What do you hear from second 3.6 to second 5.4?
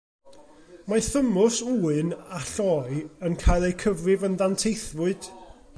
eu cyfrif yn ddanteithfwyd.